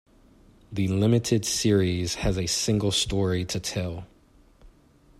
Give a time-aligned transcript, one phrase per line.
[0.71, 4.07] The limited series has a single story to tell.